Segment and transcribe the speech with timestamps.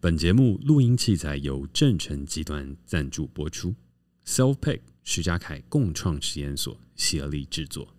[0.00, 3.74] 本节目录音器材由正成集团赞助播出
[4.24, 7.92] ，Self-Pick 徐嘉凯共创实验所协力制作。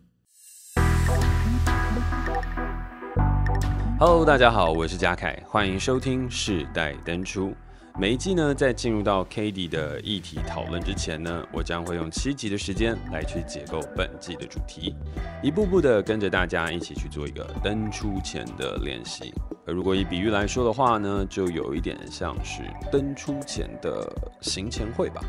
[3.99, 7.53] Hello，大家好，我是嘉凯，欢迎收听世代登出。
[7.99, 14.95] 每一季呢，在进入到 K D 的议题讨论之前呢，我将会用七集的时间来去解构本季的主题，
[15.43, 19.33] 一步步的跟着大家一起去做一个登出前的练习。
[19.67, 25.21] 而如果以比喻来说的话呢，就有一点像是登出前的行前会吧。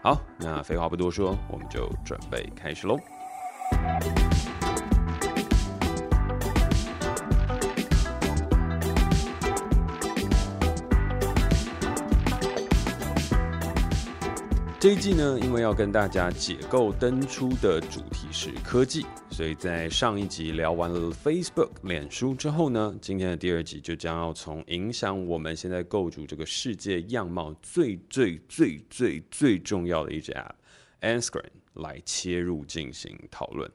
[0.00, 2.96] 好，那废话不多说，我们就准备开始喽。
[14.84, 30.52] 这一季呢，因为要跟大家解构登出的主题是科技，所以在上一集聊完了 Facebook 脸书之后呢，今天的第二集就将要从影响我们现在构筑这个世界样貌最最最最最重要的一只 App
[31.00, 31.44] Instagram
[31.76, 33.70] 来切入进行讨论。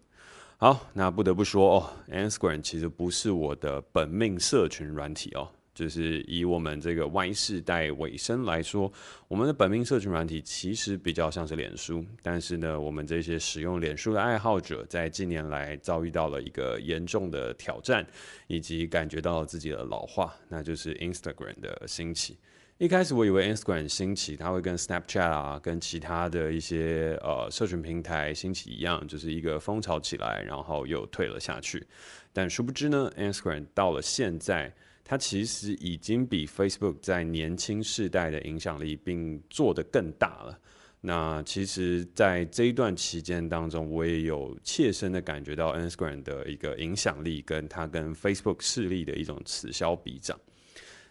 [0.57, 5.49] 好，那不得不说哦，Instagram 其实不是我的本命社群软体哦。
[5.79, 8.91] 就是以我们这个 Y 世代尾声来说，
[9.29, 18.05] 我们的本命社群软体其实比较像是脸书，但是呢，我们这些使用脸书的爱好者，在近年来遭遇到了一个严重的挑战，
[18.47, 22.37] 以及感觉到了自己的老化，那就是 Instagram 的兴起。
[22.77, 31.87] 一开始我以为 Instagram 兴起，它会跟 Snapchat 啊，跟其他的一些呃社群平台兴起一样，就是一个风潮起来，然后又退了下去。
[32.33, 34.73] 但殊不知呢，Instagram 到了现在。
[35.09, 40.59] 它其实已经比 Facebook 在年轻世代的影响力，并做得更大了。
[41.01, 50.39] 那其实，在这一段期间当中，我也有切身的感觉到 Instagram 的一个影响力，跟它跟 Facebook 势力的一种此消彼长。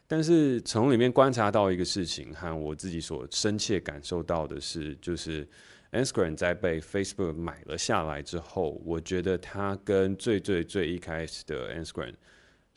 [0.07, 5.45] 但是从里面观察到一个事情，和我自己所深切感受到的是，就是
[5.91, 12.15] Instagram 在被 Facebook 买了下来之后，我觉得它跟最最最一开始的 Instagram。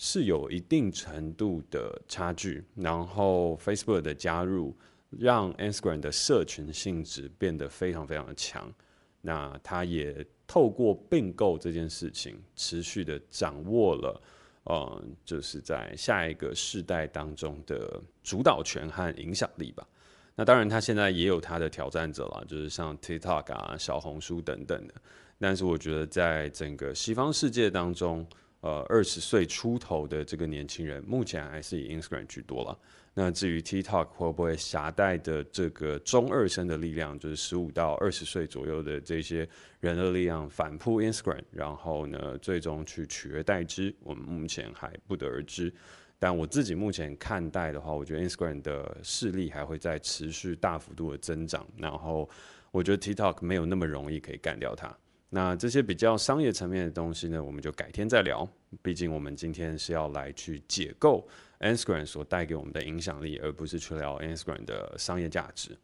[0.04, 4.76] 是有一定程度的差距，然后 Facebook 的加入
[5.12, 8.74] 让 Instagram 的社群性质变得非常非常的强。
[9.22, 14.22] 那它也透过并购这件事情，持续的掌握了，
[14.64, 19.88] 呃，就是在下一个世代当中的主导权和影响力吧。
[20.34, 24.96] 那当然，它现在也有它的挑战者了，就是像 TikTok 啊、小红书等等的。
[25.38, 28.26] 但是我觉得，在整个西方世界当中，
[28.62, 32.78] 呃，二十岁出头的这个年轻人，目前还是以 Instagram 居多了。
[33.14, 39.48] 那至于 TikTok 会不会携带的这个中二生的力量，就是十五到二十岁左右的这些
[39.80, 45.74] 人的力量反扑 Instagram，然后呢，最终去取而代之，我们目前还不得而知。
[46.20, 51.68] 但我自己目前看待的话，我觉得 Instagram 的势力还会在持续大幅度的增长。
[51.76, 52.30] 然后，
[52.70, 54.96] 我觉得 TikTok 没有那么容易可以干掉它。
[55.34, 58.46] 那这些比较商业层面的东西呢，我们就改天再聊。
[58.82, 61.26] 毕竟我们今天是要来去解构
[61.62, 65.78] Instagram 所带给我们的影响力，而不是去聊 Instagram 的商业价值。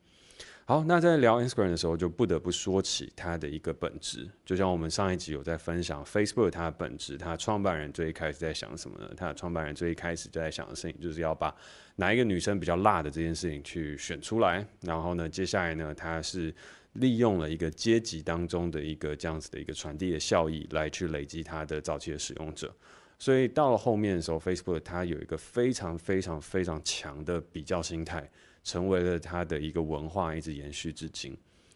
[0.69, 4.29] 好，那在聊 Instagram 的时候，就不得不说起它的一个本质。
[4.45, 9.09] 就像我们上一集有在分享 Facebook 它的本质，它创办人最一开始在想什么呢？
[9.15, 11.55] 它的创办人最一开始就在想的事情，就是要把
[11.95, 14.67] 哪一个女生比较辣的这件事情去选出来。
[14.81, 16.53] 然后呢，接下来呢，它是。
[16.93, 22.73] 利用了一个阶级当中的一个这样子的一个传递的效益，来去累积它的早期的使用者，
[23.19, 28.27] 所以到了后面的时候，Facebook 它有一个非常非常非常强的比较心态，
[28.67, 31.35] 成为了它的一个文化，一直延续至今。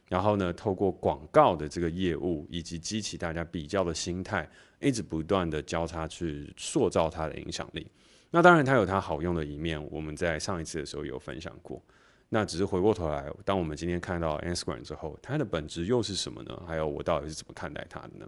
[0.10, 4.46] 然后呢，透过广告的这个业务，以及激起大家比较的心态，
[4.82, 7.90] 一直不断的交叉去塑造它的影响力。
[8.30, 11.82] 那当然，它有它好用的一面，我们在上一次的时候有分享过。
[12.28, 16.62] 那只是回过头来，当我们今天看到 Instagram 之后，它的本质又是什么呢？
[16.68, 18.28] 还有我到底是怎么看待它的呢？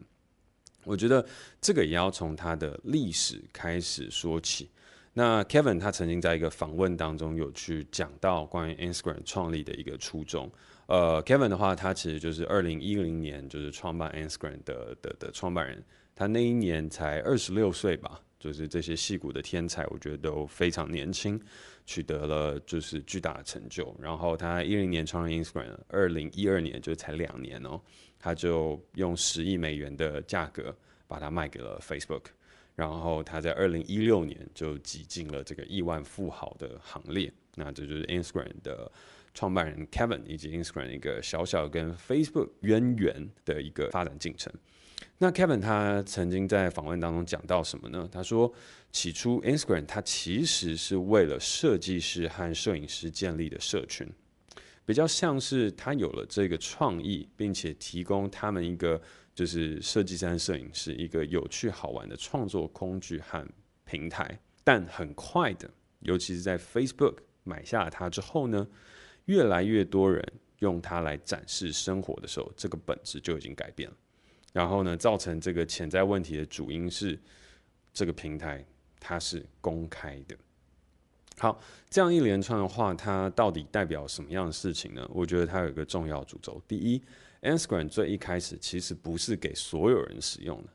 [0.86, 1.26] 我觉得
[1.60, 4.70] 这个也要从它的历史开始说起。
[5.14, 10.52] 那 Kevin 他曾经在一个访问当中有去讲到关于 Instagram 创立的一个初衷。
[10.88, 15.84] 呃，Kevin 的话，他其实就是二零一零年就是创办 Instagram 的的的创办人，
[16.16, 18.20] 他那一年才二十六岁吧。
[18.40, 21.40] 就是这些戏骨的天才，我觉得都非常年轻，
[21.86, 23.96] 取得了就是巨大的成就。
[23.98, 27.80] 然后他一零年创立 Instagram，二零一二年就才两年哦，
[28.20, 30.76] 他就用十亿美元的价格
[31.08, 32.24] 把它卖给了 Facebook。
[32.76, 37.32] 然后他在二零一六年就挤进了这个亿万富豪的行列。
[37.56, 38.92] 那这就是 Instagram 的
[39.34, 44.52] 创办人 Kevin 以及 Instagram 一个小小跟 Facebook 渊源的一个发展进程。
[45.20, 48.10] 那 Kevin 他曾经在访问当中讲到什么呢？
[48.12, 48.52] 他说，
[48.92, 54.08] 起初 Instagram 它其实是为了设计师和摄影师建立的社群，
[54.86, 59.02] 比较像是他有了这个创意，并且提供他们一个
[59.34, 63.48] 就是设计师和摄影师一个有趣好玩的创作工具和
[63.86, 64.40] 平台。
[64.64, 65.70] 但很快的，
[66.02, 68.68] 尤其是在 Facebook 买下了它之后呢，
[69.26, 70.22] 越来越多人
[70.60, 73.96] 用它来展示生活的时候，这个本质就已经改变了。
[74.54, 77.20] 然后呢，造成这个潜在问题的主因是
[77.94, 78.66] 这个平台
[79.00, 80.38] 它是公开的。
[81.38, 81.60] 好，
[81.90, 85.08] 这样一连串的话，它到底代表什么样的事情呢？
[85.14, 86.62] 我觉得它有一个重要主轴。
[86.68, 87.02] 第一
[87.42, 90.70] ，Instagram 最一开始其实不是给所有人使用的，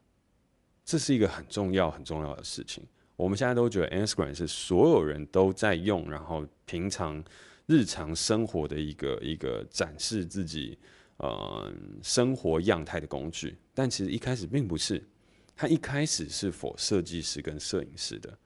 [0.84, 2.84] 这是一个很重要很重要的事情。
[3.16, 7.22] 我们现在都觉得 Instagram 是所有人都在用，然后平常
[7.66, 10.78] 日常生活的一个一个展示自己。
[11.20, 15.04] 呃，生活样态的工具，但其实一开始并不是，
[15.56, 18.38] 它一开始是 for 设计师跟摄影师的，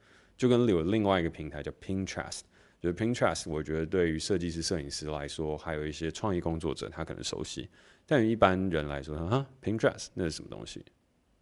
[0.42, 2.40] 就跟有另外一个平台叫 Pinterest，
[2.80, 7.70] 就是 Pinterest，我觉得对于设计师、摄影师来说，还有一些创意工作者，他可能熟悉，
[8.04, 10.84] 但于一般人来说，哈，Pinterest 那是什么东西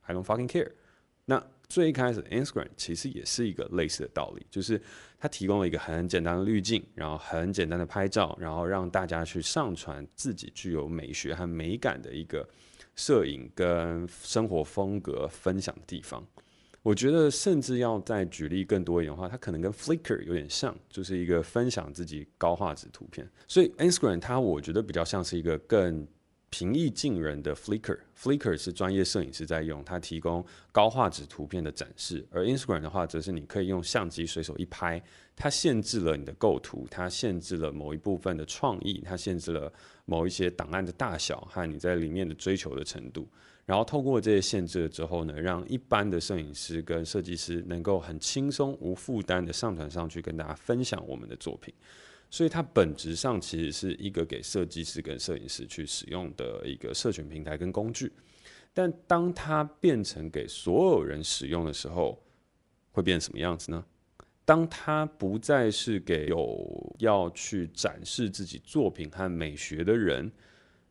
[0.02, 0.70] ？I don't fucking care。
[1.24, 4.78] 那最一开始，Instagram 其实也是一个类似的道理，就是
[5.18, 12.46] 它提供了一个很简单的滤镜，然后很简单的拍照，然后让大家去上传自己具有美学和美感的一个
[12.96, 16.22] 摄影跟生活风格分享的地方。
[16.82, 23.28] 我觉得，甚至要再举例更多一点的话，它可能跟 Flickr 有点像，就是一个分享自己高画质图片。
[23.46, 26.06] 所以 Instagram 它我觉得比较像是一个更。
[26.52, 35.00] 平易近人的 Flickr，Flickr 是专业摄影师在用，它提供高画质图片的展示；而 Instagram 的话，则是你可以用相机随手一拍，
[35.36, 39.72] 它限制了你的构图，它限制了某一部分的创意，它限制了
[40.06, 43.28] 某一些档案的大小和你在里面的追求的程度。
[43.66, 51.72] 然后透过这些限制了之后呢，让一般的摄影师跟设计师能够很轻松无负担的上传上去，跟大家分享我们的作品。
[52.30, 58.12] 所以它本质上其实是一个给设计师跟摄影师去使用的一个社群平台跟工具，
[58.72, 62.22] 但当它变成给所有人使用的时候，
[62.92, 63.84] 会变什么样子呢？
[64.44, 70.30] 当它不再是给有要去展示自己作品和美学的人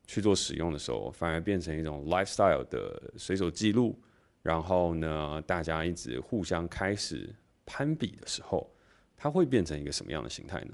[0.09, 3.95] 去做使用的时候，反而变成一种 lifestyle 的随手记录，
[4.41, 7.29] 然后呢，大家一直互相开始
[7.63, 8.67] 攀比的时候，
[9.15, 10.73] 它会变成一个什么样的形态呢？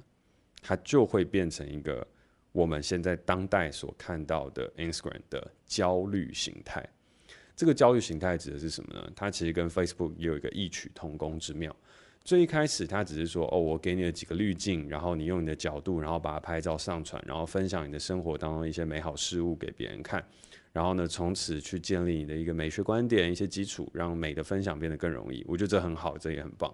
[0.62, 2.08] 它就会变成一个
[2.54, 6.88] 我们现在当代所看到的 Instagram 的焦虑形态。
[7.58, 9.12] 这个焦虑形态指的是什么呢？
[9.14, 11.76] 它其实跟 Facebook 也有一个异曲同工之妙。
[12.26, 20.26] 最一开始，它只是说，哦，我给你了几个滤镜，然后你用你的角度，然后把它拍照上传，然后分享你的生活当中一些美好事物给别人看。
[20.74, 25.46] 然后呢，从此去建立你的一个美学观点，一些基础，让美的分享变得更容易。
[25.48, 26.74] 我觉得这很好，这也很棒。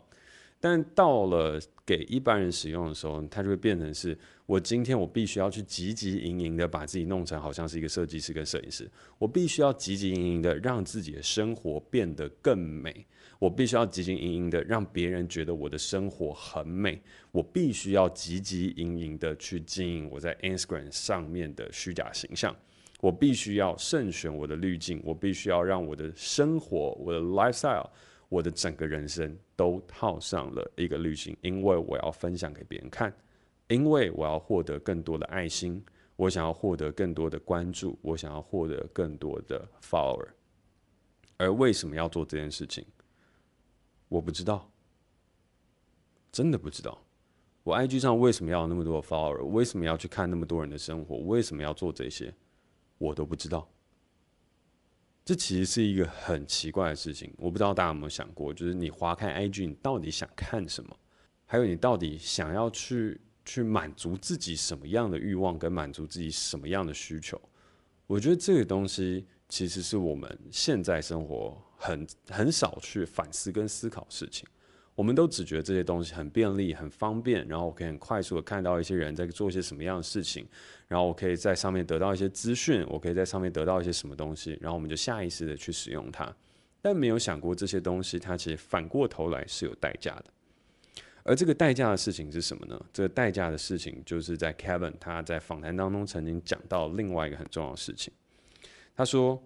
[0.57, 13.06] 但到了给一般人使用的时候，它就会变成是我今天我必须要去汲汲营营的把自己弄成好像是一个设计师跟摄影师，我必须要汲汲营营的让自己的生活变得更美，
[13.42, 17.02] 我必须要汲汲营营的让别人觉得我的生活很美，
[17.32, 22.56] 我必须要汲汲营营的去经营我在 Instagram 上面的虚假形象，
[23.00, 27.90] 我必须要慎选我的滤镜，我必须要让我的生活我的 lifestyle。
[28.30, 33.12] 我的整个人生都套上了一个滤镜，因为我要分享给别人看，
[33.70, 35.84] 因为我要获得更多的爱心，
[36.15, 40.27] 我想要获得更多的关注，我想要获得更多的 follower。
[41.38, 42.86] 而为什么要做这件事情？
[44.12, 44.70] 我不知道，
[46.34, 47.01] 真的不知道。
[47.63, 49.46] 我 IG 上为什么要有那么多 follower？
[49.46, 51.15] 为什么要去看那么多人的生活？
[51.20, 52.34] 为什么要做这些？
[52.98, 53.65] 我都不知道。
[55.24, 60.94] 这其实是一个很奇怪的事情，我不知道大家有没有想过，就是你划开 IG，你到底想看什么？
[61.46, 67.41] 还有你到底想要去去满足自己什么样的欲望，跟满足自己什么样的需求？
[68.08, 74.48] 我觉得这个东西其实是我们现在生活很很少去反思跟思考事情。
[74.96, 80.48] 我们都只觉得这些东西很便利、很方便，然后我可以很快速的看到一些人在做一些什么样的事情，
[80.88, 86.34] 然后我可以在上面得到一些资讯，我可以在上面得到一些什么东西，然后我们就下意识的去使用它，
[86.81, 90.25] 但没有想过这些东西它其实反过头来是有代价的。
[91.24, 92.86] 而这个代价的事情是什么呢？
[92.91, 98.12] 这个代价的事情就是在 Kevin 他在访谈当中曾经讲到另外一个很重要的事情，
[99.01, 99.41] 他说。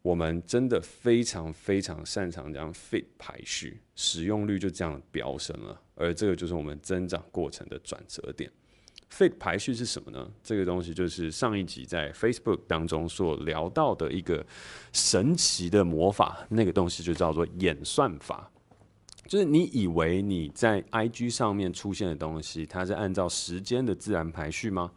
[0.00, 8.50] 我们真的非常非常擅长这样 fit 排序，使用率就这样飙升了，而这个就是我们增长过程的转折点。
[9.12, 10.30] fit 排序是什么呢？
[10.42, 14.46] 这个东西就是上一集在 Facebook 当中所聊到的一个
[14.92, 18.50] 神奇的魔法，那个东西就叫做演算法。
[19.26, 24.92] 就是你以为你在 IG 上面出现的东西，它是按照时间的自然排序吗？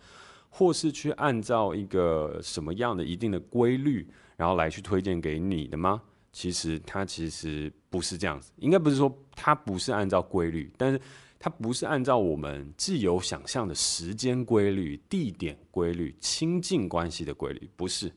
[0.54, 4.06] 或是去按照一个什么样的一定的规律，
[4.36, 6.02] 然后来去推荐给你的吗？
[6.34, 11.02] 其实它其实不是这样子，应该不是说它不是按照规律，但是
[11.40, 18.12] 它不是按照我们既有想象的时间规律、地点规律、亲近关系的规律，不是，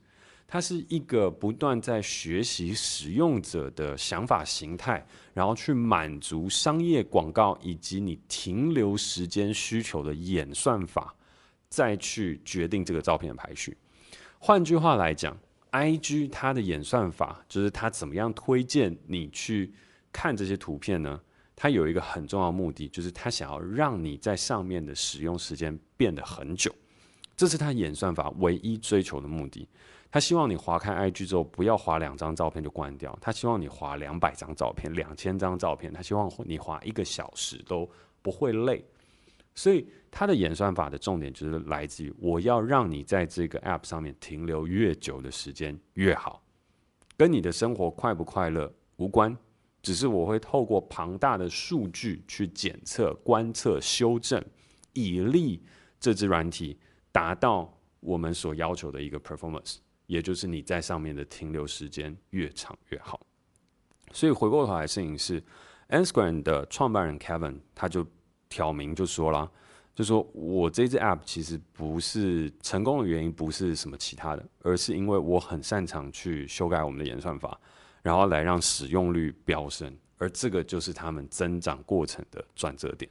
[0.47, 11.15] 它是一个不断在学习使用者的想法形态，然后去满足商业广告以及你停留时间需求的演算法。
[11.75, 13.77] 再去决定这个照片的排序。
[14.39, 15.37] 换句话来讲
[15.73, 19.75] ，IG 它的演算法就是它怎么样推荐你去
[20.13, 21.21] 看这些图片呢？
[21.57, 26.73] 它有一个很重要目的，就是它想要让你在上面的使用时间变得很久。
[27.37, 29.69] 这是它演算法唯一追求的目的。
[30.13, 33.19] 它希望你滑开 IG 之后，不要滑两张照片就关掉。
[33.21, 35.93] 它希望你滑两百张照片、两千张照片。
[35.93, 37.91] 它希望你滑一个小时都
[38.23, 38.85] 不会累。
[39.57, 46.43] 所以它的演算法的重点就是来自于我要让你在这个 App 上面停留越久的时间越好，
[47.17, 49.37] 跟你的生活快不快乐无关，
[49.81, 54.45] 只是我会透过庞大的数据去检测、观测、修正，
[54.93, 55.63] 以利
[56.01, 56.77] 这支软体
[57.13, 63.25] 达到我们所要求的一个 performance，也就是你在上面的停留时间越长越好。
[64.11, 65.41] 所以回过头来，事情是
[65.91, 68.05] Instagram 的创办人 Kevin 他就。
[68.55, 69.51] 挑明就说了，
[69.97, 77.59] 就说我这支 app 其实不是成功的原因，不是什么其他的，而是因为我很擅长去修改我们的演算法，
[78.01, 83.11] 然后来让使用率飙升，而这个就是他们增长过程的转折点。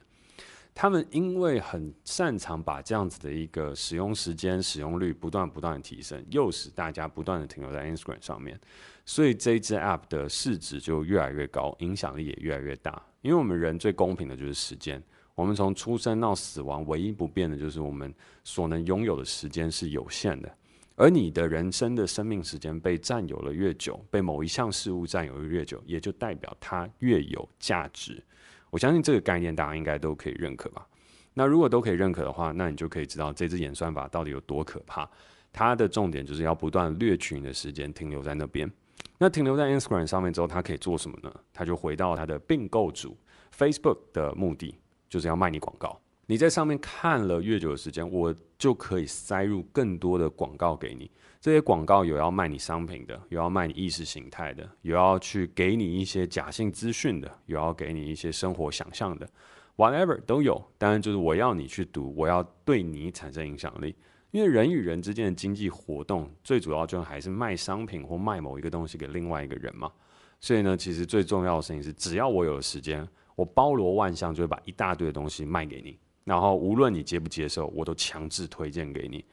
[0.74, 8.58] 他们因为很擅长把这样子的一个使用时间、使用率不断不断的提升，诱使大家不断的停留在 Instagram 上面，
[9.04, 13.00] 所以这一支 app 的市值就越来越高，影响力也越来越大。
[13.20, 15.00] 因为我们人最公平的就是时间。
[15.34, 18.14] 我们从出生到死亡，唯一不变的就是我们
[18.44, 20.56] 所能拥有的时间是有限的。
[20.96, 28.22] 而你的人生的生命时间被占有了越久，被某一项事物占有的越久，也就代表它越有价值。
[28.70, 30.86] 我相信这个概念大家应该都可以认可吧？
[31.32, 35.08] 那如果都可以认可的话，那你就可以知道这支演算法到底有多可怕。
[35.52, 38.70] 它的重点就是要不断掠取你的时间，停留在那边。
[39.18, 41.34] 那停留在 Instagram 上面之后，它可以做什么呢？
[41.52, 43.16] 它就回到它的并购主
[43.56, 44.76] Facebook 的目的。
[45.08, 51.10] 就是要卖你广告，你在上面看了越久的时间，我就可以塞入更多的广告给你。
[51.40, 59.28] 这些广告有要卖你商品的，有要卖你意识形态的，有要去给你一些假性资讯的，有要给你一些生活想象的
[59.76, 60.58] ，whatever 都有。
[60.78, 63.94] 当然，就是我要你去读，我要对你产生影响力。
[64.30, 69.92] 因为人与人之间的经济活动，最主要就还是卖商品或卖某一个东西给另外一个人嘛。
[70.40, 73.06] 所以呢，其实最重要的事情是，只要我有时间。
[73.34, 79.24] 我包罗万象，就会把一大堆的东西卖给你，然后无论你接不接受，我都强制推荐给你。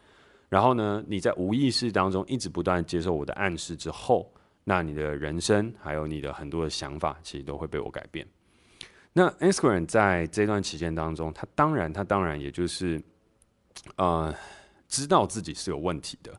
[0.50, 4.30] 然后呢，你在无意识当中一直不断接受我的暗示之后，
[4.64, 8.28] 那你的人生还有你的很多的想法，其实都会被我改变。
[9.14, 13.02] 那 Instagram 在这段期间当中，他当然，他当然也就是，
[13.96, 14.34] 呃，
[14.88, 16.38] 知道自己是有问题的，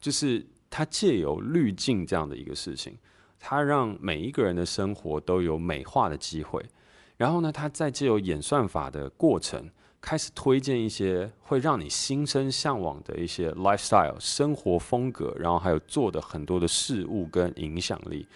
[0.00, 2.96] 就是他借由滤镜这样的一个事情，
[3.38, 6.64] 他让每一个人的生活都有美化的机会。
[7.16, 18.26] 然后呢，他在借由演算法的过程，开始推荐一些会让你心生向往的一些 lifestyle 生活风格，然后还有做的很多的事物跟影响力。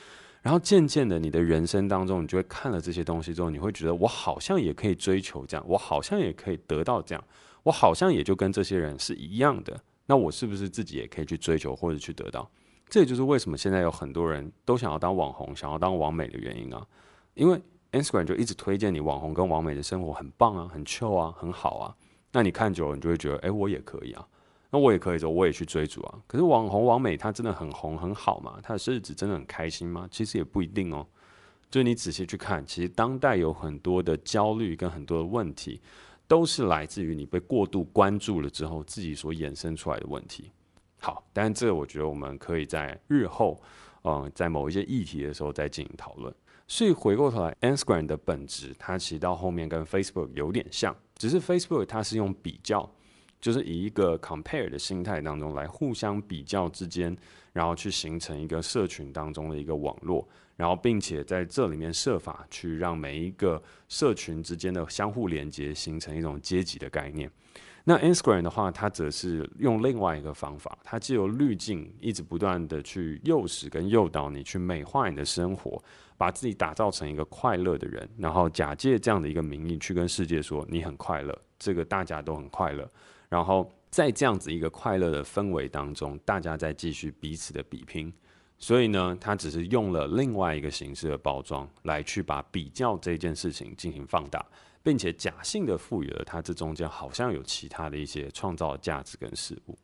[0.42, 7.24] 然后渐渐的，你的人生当中，你就会看了这些东西之后，你会觉得我好像也可以追求这样，我好像也可以得到这样，
[7.64, 9.76] 我好像也就跟这些人是一样的。
[10.06, 12.48] 那我是不是自己也可以去追求或者去得到？
[12.88, 16.86] 这也就是为什么现在有很多人都想要当网红，想要当网美的原因啊，
[17.34, 17.60] 因为。
[18.00, 21.96] Instagram 就一直推荐你网红跟网美的生活很棒啊，很 chill 啊，很好啊。
[22.32, 24.26] 那你看久了，你就会觉得，哎，我也可以啊。
[24.70, 26.18] 那我也可以走，我也去追逐啊。
[26.26, 28.58] 可是网红网美他真的很红很好吗？
[28.62, 30.08] 他的日子真的很开心吗？
[30.10, 31.06] 其实也不一定哦。
[31.70, 35.80] 就你仔细去看，其实当代有很多的焦虑跟很多的问题，
[36.28, 40.50] 都是来自于你被过度关注了之后，自己所衍生出来的问题。
[40.98, 43.60] 好，但是这我觉得我们可以在日后，
[44.02, 46.34] 嗯，在某一些议题的时候再进行讨论。
[46.68, 52.90] 所以回过头来，Instagram 的本质，它其实到后面跟 Facebook 有点像，只是 Facebook 它是用比较，
[53.40, 57.16] 就是以一个 compare 的心态当中来互相比较之间，
[57.52, 67.30] 然后去形成一个社群当中的一个网络，然后并且在这里面设法去让每一个社群之间的相互连接形成一种阶级的概念。
[67.88, 75.80] 那 Instagram 的话，它则是用另外一个方法，它借由滤镜一直不断的去诱使跟诱导你去美化你的生活，
[76.18, 82.90] 把自己打造成一个快乐的人，然后假借这样的一个名义去跟世界说你很快乐，这个大家都很快乐，
[83.28, 88.12] 然后在这样子一个快乐的氛围当中，大家再继续彼此的比拼。
[88.58, 94.44] 所以呢，它只是用了另外一个形式的包装来去把比较这件事情进行放大。
[94.86, 99.76] 并且假性的赋予了它这中间好像有其他的一些创造价值跟事物。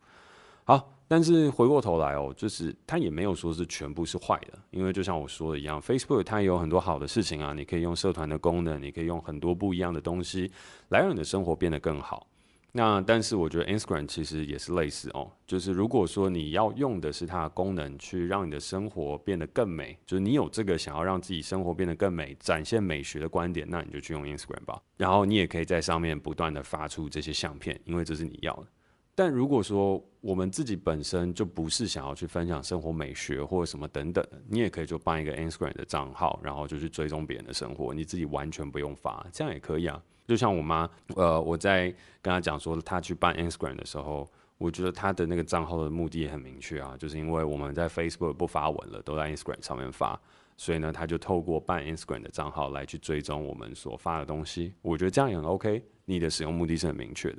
[0.63, 10.49] 好，但是回过头来哦，就是它也没有说是全部是坏的，因为就像我说的一样，Facebook 它也有很多好的事情啊，你可以用社团的功能，你可以用很多不一样的东西
[10.91, 12.29] 来让你的生活变得更好。
[12.75, 24.81] 那但是我觉得 Instagram 其实也是类似哦，就是如果说你要用的是它的功能去让你的生活变得更美，就是你有这个想要让自己生活变得更美、展现美学的观点，那你就去用 Instagram 吧。
[24.97, 28.67] 然后你也可以在上面不断的发出这些相片，因为这是你要的。
[29.15, 40.03] 但如果说我们自己本身就不是想要去分享生活美学或者什么等等的，你也可以就办一个 Instagram 的账号，然后就去追踪别人的生活，你自己完全不用发，这样也可以啊。
[40.27, 41.85] 就像我妈，呃，我在
[42.21, 50.19] 跟她讲说她去办 Instagram 的时候，我觉得她的那个账号的目的也很明确啊，就是因为我们在 Facebook 不发文了，都在 Instagram 上面发，
[50.57, 54.73] 所以呢，她就透过办 Instagram 的账号来去追踪我们所发的东西。
[54.81, 57.39] 我觉得这样也很 OK，你的使用目的是很明确的。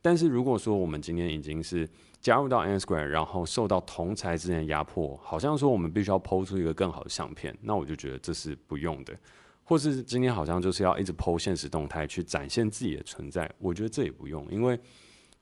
[0.00, 1.88] 但是如果说我们今天已经是
[2.20, 9.16] 加入到 Instagram，然后受到同侪之间的压迫，好像说我们必须要抛出一个更好的相片，那我就觉得这是不用的。
[9.64, 14.78] 或是今天好像就是要一直剖现实动态去展现自己的存在，我觉得这也不用，因为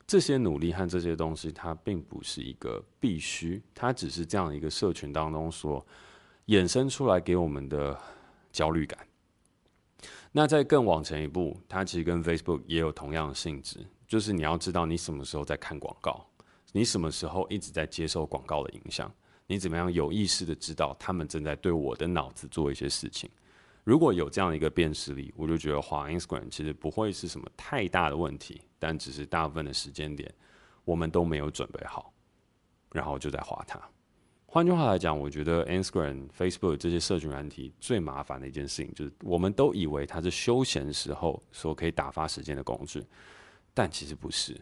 [0.07, 5.85] 这些努力和这些东西它并不是一个必须，它只是这样一个社群当中所
[6.47, 7.97] 衍生出来给我们的
[8.51, 8.99] 焦虑感。
[10.31, 16.25] 那再更往前一步，它其实跟 Facebook 也有同样的性质，就是你要知道你什么时候在看广告，
[16.71, 19.13] 你什么时候一直在接受广告的影响，
[19.47, 23.29] 你怎么样有意识的知道他们正在对我的脑子做一些事情。
[23.83, 30.31] 如果有这样的一个辨识力，我就觉得滑 Instagram 其实不会是什么太大的问题，但只是大部分的时间点
[30.85, 32.13] 我们都没有准备好，
[32.91, 33.81] 然后就在滑它。
[34.45, 43.03] 换句话来讲，我觉得 Instagram、Facebook 这些社群软体最麻烦的一件事情，就是我们都以为它是休闲时候所可以打发时间的工具，
[43.73, 44.59] 但其实不是。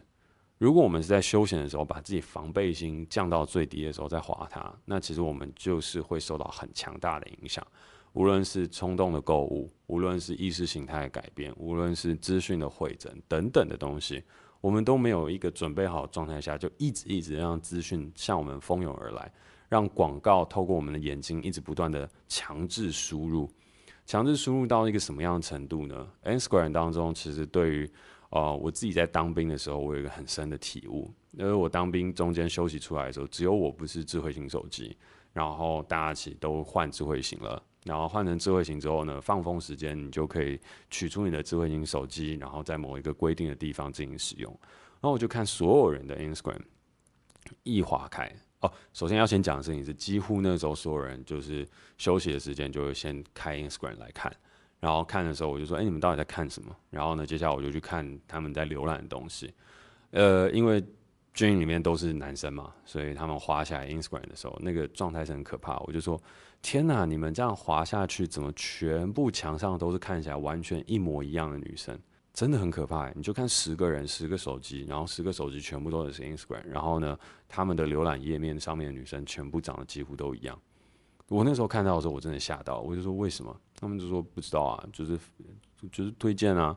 [0.58, 7.66] 如果我们是在休闲的时候把自己防备心降到最低的时候再滑它，那其实我们就是会受到很强大的影响。
[8.12, 14.22] 无论是冲动的购物，无论是意识形态的改变，无论是资讯的汇整等等的东西，
[14.60, 19.32] 我们都没有一个准备好的状态下，就一直一直让资讯向我们蜂拥而来，
[19.68, 23.48] 让广告透过我们的眼睛一直不断的强制输入，
[24.04, 27.90] 强制输入到一个什么样的程度呢？Instagram 当中，其实对于
[28.30, 34.96] 呃我自己在当兵的时候，我有一个很深的体悟，因为我当兵中间休息出来的时候，只有我不是智慧型手机，
[35.32, 37.62] 然后大家其实都换智慧型了。
[37.84, 44.50] 然后换成智慧型之后呢，放风时间你就可以取出你的智慧型手机，然后在某一个规定的地方进行使用。
[44.62, 46.60] 然后我就看所有人的 Instagram
[47.62, 51.66] 一划开哦，首先要先讲的事情是，几乎那时候所有人就是
[51.96, 54.30] 休息的时间就会先开 Instagram 来看，
[54.78, 56.76] 然后看的时候我就说，哎，你们到底在看什么？
[56.90, 59.50] 然后呢，接下来我就去看他们在浏览的东西，
[60.10, 60.84] 呃，因为
[61.32, 65.78] 军营里面都是男生嘛，所以他们滑下来 Instagram 的时候，那个状态是很可怕。
[65.86, 66.20] 我就说。
[66.62, 71.98] 天呐，你们这样滑下去，怎么全部墙上都是看起来完全一模一样的女生？
[72.32, 73.10] 真的很可怕。
[73.12, 77.18] 你就看十个人，十个手机，然后十个手机全部都是 Instagram，然后呢，
[77.48, 80.58] 他们的浏览页面上面的女生全部长得几乎都一样。
[81.28, 83.60] 我那时候看到的时候，我真的吓到，我就说为什么？
[83.74, 85.18] 他们就说不知道啊，就是
[85.90, 86.76] 就是推荐啊。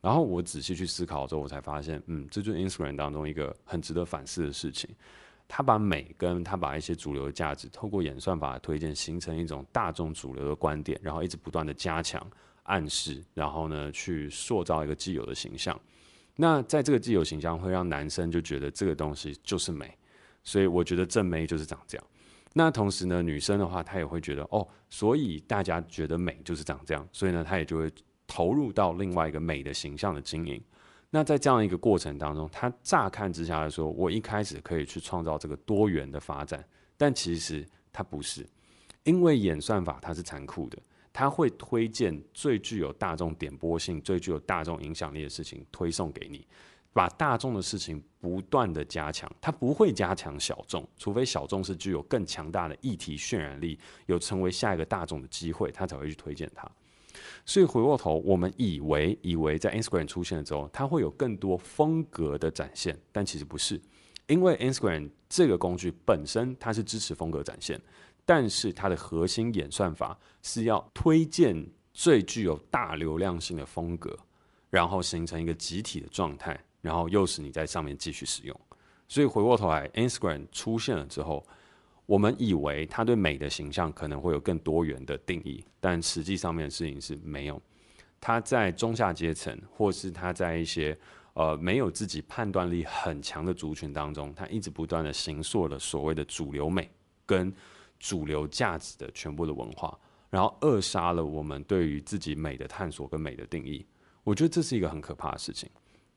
[0.00, 4.88] 然后我仔细去思考之后，我才发现，嗯，这就是 Instagram 当中一个很值得反思的事情。
[5.48, 12.24] 他把美跟他把一些主流的价值，透过演算法的推荐，形成一种大众主流的观点，然后一直不断的加强
[12.64, 15.80] 暗示，然后呢去塑造一个既有的形象。
[16.36, 19.92] 那在这个既有形象，会让男生就觉得这个东西就是美，
[20.44, 22.06] 所以我觉得正妹就是长这样。
[22.52, 27.90] 那同时呢，女生的话，她也会觉得哦，所以大家觉得美就是长这样，所以呢，她也就会
[28.26, 30.62] 投入到另外一个美的形象的经营。
[31.10, 36.62] 那在这样一个过程当中，他乍看之下来说，我一开始可以去创造这个多元的发展，
[36.98, 38.46] 但其实它不是，
[39.04, 40.78] 因为演算法它是残酷的，
[41.10, 46.46] 它会推荐最具有大众点播性、最具有大众影响力的事情推送给你，
[46.92, 56.70] 把大众的事情不断的加强，它不会加强小众，除非小众是具有更强大的议题渲染力，有成为下一个大众的机会，它才会去推荐它。
[57.44, 63.80] 所以回过头，我们以为以为在 Instagram 出现了之后，它会有更多风格的展现，但其实不是，
[64.26, 67.80] 因为 Instagram 这个工具本身它是支持风格展现，
[68.24, 74.16] 但是它的核心演算法是要推荐最具有大流量性的风格，
[74.70, 78.60] 然后形成一个集体的状态，然后诱使你在上面继续使用。
[79.08, 81.42] 所以回过头来，Instagram 出现了之后，
[82.08, 87.60] 我们以为他对美的形象可能会有更多元的定义，但实际上面的事情是没有。
[88.18, 90.98] 他在中下阶层，或是他在一些
[91.34, 96.90] 呃没有自己判断力很强的族群当中，他一直不断的形塑了所谓的主流美
[97.26, 97.52] 跟
[97.98, 99.94] 主流价值的全部的文化，
[100.30, 103.84] 然后扼杀了我们对于自己美的探索跟美的定义。
[104.24, 105.68] 我觉得这是一个很可怕的事情。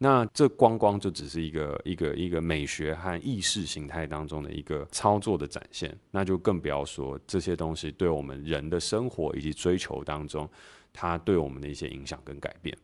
[0.03, 10.49] 那这光光就只是一个一个一个美学和意识形态当中的一个操作的展现，那就更不要说这些东西对我们人的生活以及追求当中，
[10.91, 12.75] 它对我们的一些影响跟改变。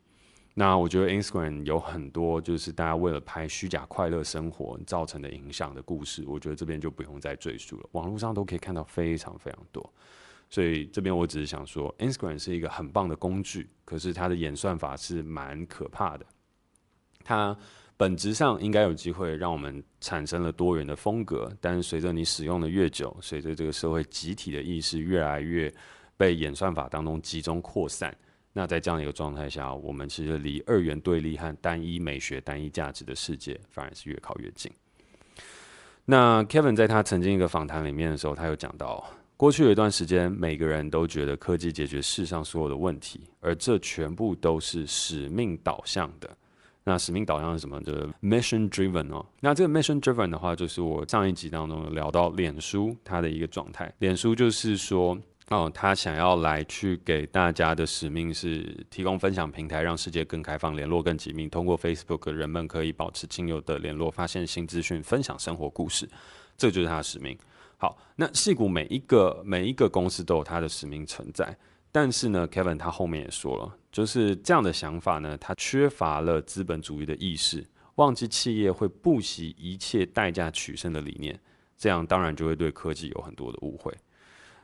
[0.54, 9.92] 那我觉得 Instagram 有很多就是大家为了拍虚假快乐生活造成的影响的故事，我觉得这边就不用再赘述了，网络上都可以看到非常非常多。
[10.48, 16.24] 所以这边我只是想说，Instagram 是一个很棒的工具，可是它的演算法是蛮可怕的。
[17.28, 17.54] 它
[17.98, 25.70] 本质上应该有机会让我们产生了多元的风格，但是随着你使用的越久，随着这个社会集体的意识越来越
[26.16, 28.16] 被演算法当中集中扩散，
[28.54, 34.72] 那在这样一个状态下，我们其实离二元对立和单一美学、单一价值的世界反而是越靠越近。
[36.06, 39.04] 那 Kevin 在他曾经一个访谈里面的时候，他有讲到，
[39.36, 46.34] 过去有一段时间，每个人都觉得科技解决世上所有的问题，而这全部都是使命导向的。
[46.88, 47.78] 那使命导向是什么？
[47.82, 49.24] 就是 mission driven 哦。
[49.40, 53.92] 那这个 mission driven 的话，就是我上一集当中聊到脸书它的一个状态。
[53.98, 55.16] 脸书就是说，
[55.50, 61.46] 哦，他想要来去给大家的使命是提供分享平台，让世界更开放，联络更紧密。
[61.46, 66.08] 通过 Facebook，人们可以保持亲友的联络，发现新资讯，分享生活故事。
[66.56, 67.38] 这就是他的使命。
[67.76, 71.56] 好，那矽谷每一个每一个公司都有它的使命存在。
[71.90, 81.38] 但是呢，Kevin 他后面也说了，就是这样的想法呢，他缺乏了资本主义的意识，忘记企业会不惜一切代价取胜的理念，
[81.76, 83.92] 这样当然就会对科技有很多的误会。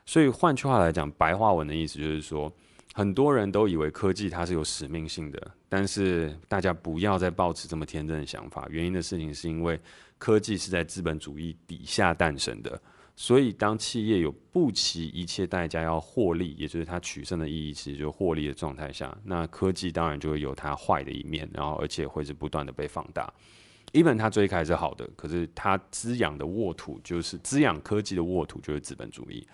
[0.06, 2.52] 所以换句话来讲，白话文的意思就是说，
[2.92, 8.66] 很多人都以为科技它是有使命性的，但是大家不要再抱持这么天真的想法。
[8.68, 9.80] 原因的事情是因为
[10.18, 12.80] 科技是在资本主义底下诞生的。
[13.16, 23.33] 所以，当企业有不惜一切代价要获利，也就是它取胜的意义，其实就获利的状态下，那科技当然就会有它坏的一面，然后而且会是不断的被放大。
[23.92, 29.46] even 它最开始是好的，可是它滋养的沃土就是滋养科技的沃土就是资本主义。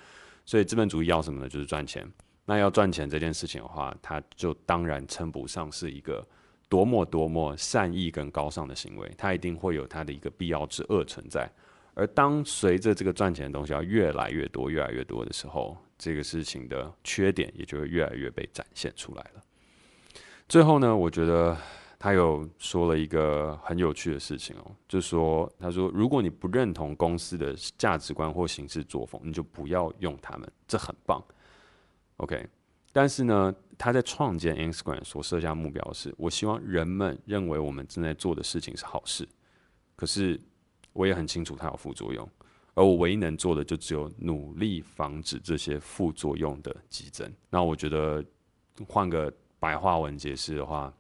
[0.47, 1.49] 所以资本主义要什么呢？
[1.49, 2.11] 就是赚钱。
[2.47, 6.27] 那要赚钱这件事情的话，它就当然称不上是一个
[6.69, 11.49] 多么多么善意跟高尚的行为，它一定会有它的一个必要之恶存在。
[11.95, 19.43] 而当随着这个赚钱的东西要越来越多、越来越多的时候，这个事情的缺点也就会越来越被展现出来了。
[20.49, 21.57] 最后呢，我觉得
[21.99, 31.23] 他有说了一个很有趣的事情哦，就是说，他说，如果你不认同公司的价值观或行事作风，你就不要用他们，这很棒。
[32.17, 32.49] OK，
[32.93, 39.29] 但是呢，他在创建 Instagram 所设下目标是，我希望人们认为我们正在做的事情是好事，
[39.97, 40.41] 可是。
[40.93, 42.29] 我也很清楚它有副作用，
[42.75, 47.33] 而我唯一能做的就只有努力防止这些副作用的激增。
[47.49, 48.25] 那我觉得
[48.89, 50.93] 换个白话文解释的话，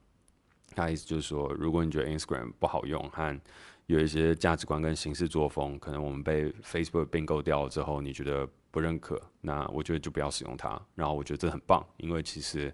[0.74, 3.40] 他意思就是说，如果你觉得 Instagram 不好用，和
[3.87, 10.81] 有一些价值观跟行事作风，可能我们被 Facebook 并购掉了之后，你觉得不认可，那我觉得就不要使用它。
[10.94, 12.72] 然后我觉得这很棒，因为其实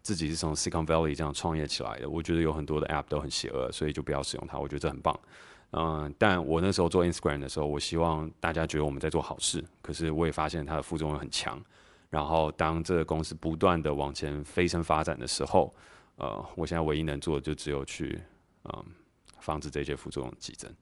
[0.00, 4.58] 自己是从 Silicon Valley 这样创业起来的，我觉得有很多的 App 都很邪恶，所以就不要使用它。
[4.58, 5.18] 我觉得这很棒。
[5.76, 9.64] 嗯，但我那时候做 Instagram 的时候，我希望大家觉得我们在做好事。
[9.82, 11.60] 可是我也发现它的副作用很强。
[12.10, 15.74] 然后当这个公司不断的往前飞升发展的时候，
[16.14, 18.20] 呃，我现在唯一能做的就只有去
[18.64, 18.84] 嗯
[19.40, 20.72] 防止这些副作用激增。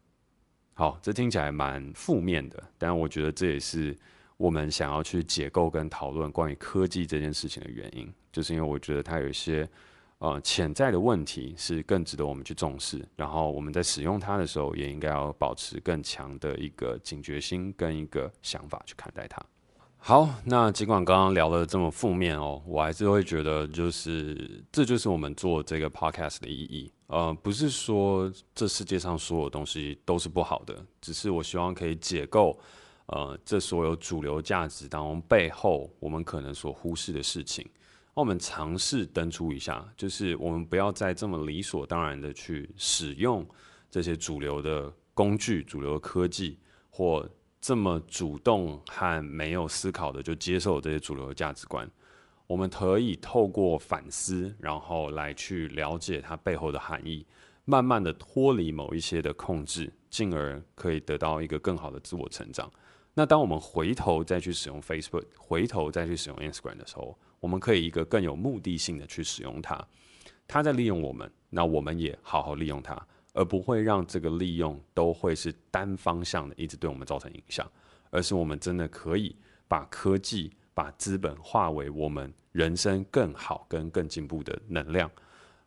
[0.75, 3.99] 好，这听起来蛮负面的，但我觉得这也是
[4.37, 9.67] 我们想要去解构跟讨论关于科技这件事情的原因，就是因为我觉得它有一些。
[10.23, 19.45] 呃，潜在的问题是更值得我们去重视，然后我们在使用它的时候，也应该要保持更强的一个警觉心跟一个想法去看待它。
[19.99, 26.93] 好，那尽管刚刚聊得这么负面哦，我还是会觉得，就是这就是我们做这个 podcast 的意义。
[27.09, 32.57] 呃，不是说这世界上所有东西都是不好的，只是我希望可以解构，
[33.07, 37.69] 呃，这所有主流价值当中背后我们可能所忽视的事情。
[38.15, 43.47] 那我们尝试登出一下，就是我们不要再这么理所当然的去使用
[43.91, 46.59] 这些主流的工具、主流的科技，
[46.91, 47.27] 或
[47.59, 51.91] 这么主动和没有思考的就接受这些主流的价值观。
[52.47, 57.25] 我们可以透过反思，然后来去了解它背后的含义，
[57.65, 62.71] 慢慢的脱离某一些的控制，进而可以得到一个更好的自我成长。
[63.15, 69.87] 那当我们回头再去使用 Facebook，回头再去使用 Instagram 的时候，我们可以一个更有目的性的去使用它。
[70.49, 72.95] 它在利用我们，那我们也好好利用它，
[73.35, 77.71] 而不会让这个利用都会是单方向的，一直对我们造成影响，
[78.11, 79.37] 而是我们真的可以
[79.69, 85.11] 把科技、把资本化为我们人生更好跟更进步的能量。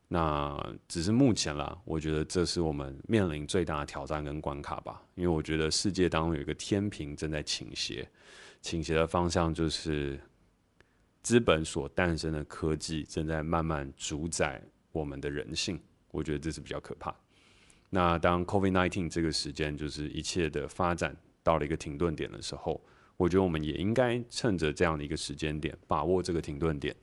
[0.08, 5.02] 那只是目前啦，我觉得这是我们面临最大的挑战跟关卡吧。
[5.16, 8.08] 因为我觉得世界当中有一个天平正在倾斜，
[8.62, 10.20] 倾斜的方向就是
[11.24, 15.80] 资本所诞生的科技正在慢慢主宰我们的人性。
[16.12, 17.14] 我觉得这是比较可怕。
[17.90, 22.80] 那当 COVID-19 这个时间就是一切的发展到了一个停顿点的时候，
[23.18, 26.96] 我觉得我们也应该趁着这样的一个时间点，把握这个停顿点。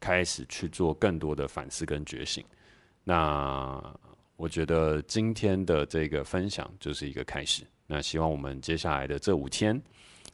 [0.00, 2.44] 开始去做更多的反思跟觉醒，
[3.04, 3.82] 那
[4.36, 7.64] 我觉得今天的这个分享就是一个开始。
[7.86, 9.80] 那希望我们接下来的这五天，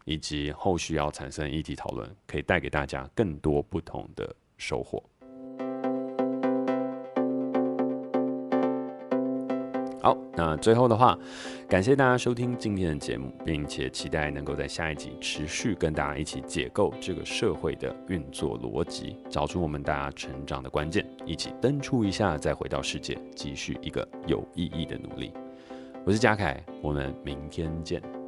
[0.04, 5.02] 以及后续要产生议题讨论，可以带给大家更多不同的收获。
[10.02, 11.16] 好，那最后的话，
[11.68, 25.32] 感谢大家收听今天的节目，并且期待能够在下一集持续跟大家一起解构这个社会的运作逻辑，找出我们大家成长的关键，一起登出一下，再回到世界，继续一个有意义的努力。
[26.04, 28.21] 我是嘉凯，我们明天见。